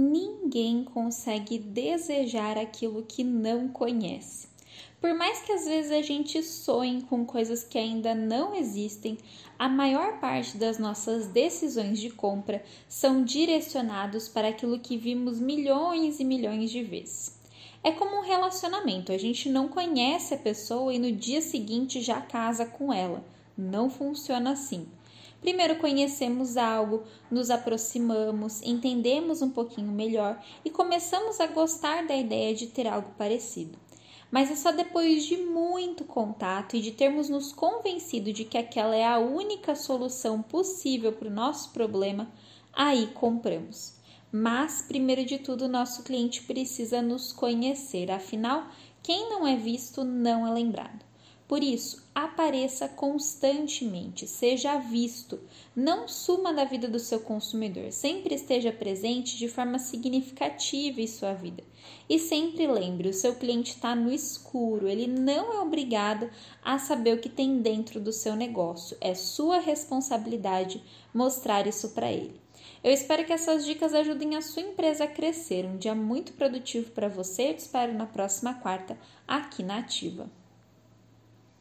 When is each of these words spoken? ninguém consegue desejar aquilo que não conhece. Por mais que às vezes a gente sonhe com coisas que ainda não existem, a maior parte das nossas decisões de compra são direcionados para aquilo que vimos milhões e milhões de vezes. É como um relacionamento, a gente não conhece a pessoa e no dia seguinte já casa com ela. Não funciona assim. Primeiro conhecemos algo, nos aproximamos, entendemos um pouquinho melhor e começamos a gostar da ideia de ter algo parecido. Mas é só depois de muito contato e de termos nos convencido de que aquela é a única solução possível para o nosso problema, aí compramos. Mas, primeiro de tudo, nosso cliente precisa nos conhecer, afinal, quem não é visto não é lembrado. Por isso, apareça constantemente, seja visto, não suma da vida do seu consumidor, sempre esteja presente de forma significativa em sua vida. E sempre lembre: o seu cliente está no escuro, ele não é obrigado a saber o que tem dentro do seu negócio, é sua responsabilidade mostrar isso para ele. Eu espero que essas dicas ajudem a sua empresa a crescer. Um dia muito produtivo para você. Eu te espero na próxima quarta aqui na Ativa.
ninguém 0.00 0.82
consegue 0.82 1.58
desejar 1.58 2.56
aquilo 2.56 3.02
que 3.02 3.22
não 3.22 3.68
conhece. 3.68 4.48
Por 5.00 5.14
mais 5.14 5.40
que 5.40 5.52
às 5.52 5.64
vezes 5.64 5.92
a 5.92 6.02
gente 6.02 6.42
sonhe 6.42 7.02
com 7.02 7.24
coisas 7.24 7.64
que 7.64 7.78
ainda 7.78 8.14
não 8.14 8.54
existem, 8.54 9.16
a 9.58 9.68
maior 9.68 10.20
parte 10.20 10.58
das 10.58 10.78
nossas 10.78 11.26
decisões 11.26 11.98
de 11.98 12.10
compra 12.10 12.62
são 12.88 13.22
direcionados 13.22 14.28
para 14.28 14.48
aquilo 14.48 14.78
que 14.78 14.98
vimos 14.98 15.40
milhões 15.40 16.20
e 16.20 16.24
milhões 16.24 16.70
de 16.70 16.82
vezes. 16.82 17.38
É 17.82 17.92
como 17.92 18.18
um 18.18 18.24
relacionamento, 18.24 19.10
a 19.10 19.16
gente 19.16 19.48
não 19.48 19.68
conhece 19.68 20.34
a 20.34 20.38
pessoa 20.38 20.92
e 20.92 20.98
no 20.98 21.10
dia 21.10 21.40
seguinte 21.40 22.02
já 22.02 22.20
casa 22.20 22.66
com 22.66 22.92
ela. 22.92 23.24
Não 23.56 23.88
funciona 23.88 24.52
assim. 24.52 24.86
Primeiro 25.40 25.76
conhecemos 25.78 26.56
algo, 26.58 27.02
nos 27.30 27.50
aproximamos, 27.50 28.60
entendemos 28.62 29.40
um 29.40 29.50
pouquinho 29.50 29.90
melhor 29.90 30.38
e 30.64 30.70
começamos 30.70 31.40
a 31.40 31.46
gostar 31.46 32.06
da 32.06 32.14
ideia 32.14 32.54
de 32.54 32.66
ter 32.66 32.86
algo 32.86 33.10
parecido. 33.16 33.78
Mas 34.30 34.50
é 34.50 34.54
só 34.54 34.70
depois 34.70 35.24
de 35.24 35.38
muito 35.38 36.04
contato 36.04 36.76
e 36.76 36.80
de 36.80 36.92
termos 36.92 37.28
nos 37.28 37.52
convencido 37.52 38.32
de 38.32 38.44
que 38.44 38.58
aquela 38.58 38.94
é 38.94 39.04
a 39.04 39.18
única 39.18 39.74
solução 39.74 40.42
possível 40.42 41.12
para 41.12 41.28
o 41.28 41.32
nosso 41.32 41.70
problema, 41.70 42.30
aí 42.72 43.08
compramos. 43.08 43.94
Mas, 44.30 44.82
primeiro 44.82 45.24
de 45.24 45.38
tudo, 45.38 45.66
nosso 45.66 46.04
cliente 46.04 46.42
precisa 46.42 47.02
nos 47.02 47.32
conhecer, 47.32 48.12
afinal, 48.12 48.68
quem 49.02 49.28
não 49.28 49.44
é 49.44 49.56
visto 49.56 50.04
não 50.04 50.46
é 50.46 50.52
lembrado. 50.52 51.09
Por 51.50 51.64
isso, 51.64 52.08
apareça 52.14 52.86
constantemente, 52.88 54.24
seja 54.24 54.78
visto, 54.78 55.40
não 55.74 56.06
suma 56.06 56.54
da 56.54 56.64
vida 56.64 56.86
do 56.86 57.00
seu 57.00 57.18
consumidor, 57.18 57.90
sempre 57.90 58.36
esteja 58.36 58.70
presente 58.70 59.36
de 59.36 59.48
forma 59.48 59.76
significativa 59.80 61.00
em 61.00 61.08
sua 61.08 61.34
vida. 61.34 61.64
E 62.08 62.20
sempre 62.20 62.68
lembre: 62.68 63.08
o 63.08 63.12
seu 63.12 63.34
cliente 63.34 63.72
está 63.72 63.96
no 63.96 64.12
escuro, 64.12 64.86
ele 64.86 65.08
não 65.08 65.52
é 65.52 65.58
obrigado 65.58 66.30
a 66.62 66.78
saber 66.78 67.14
o 67.14 67.20
que 67.20 67.28
tem 67.28 67.60
dentro 67.60 67.98
do 67.98 68.12
seu 68.12 68.36
negócio, 68.36 68.96
é 69.00 69.12
sua 69.12 69.58
responsabilidade 69.58 70.80
mostrar 71.12 71.66
isso 71.66 71.88
para 71.88 72.12
ele. 72.12 72.40
Eu 72.84 72.92
espero 72.92 73.24
que 73.24 73.32
essas 73.32 73.66
dicas 73.66 73.92
ajudem 73.92 74.36
a 74.36 74.40
sua 74.40 74.62
empresa 74.62 75.02
a 75.02 75.08
crescer. 75.08 75.66
Um 75.66 75.78
dia 75.78 75.96
muito 75.96 76.32
produtivo 76.34 76.92
para 76.92 77.08
você. 77.08 77.50
Eu 77.50 77.54
te 77.54 77.58
espero 77.58 77.92
na 77.92 78.06
próxima 78.06 78.54
quarta 78.54 78.96
aqui 79.26 79.64
na 79.64 79.78
Ativa. 79.78 80.30